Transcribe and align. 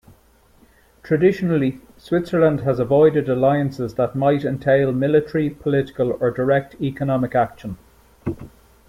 Traditionally, 1.03 1.79
Switzerland 1.95 2.61
has 2.61 2.79
avoided 2.79 3.29
alliances 3.29 3.93
that 3.93 4.15
might 4.15 4.43
entail 4.43 4.91
military, 4.91 5.51
political, 5.51 6.13
or 6.13 6.31
direct 6.31 6.75
economic 6.81 7.35
action. 7.35 7.77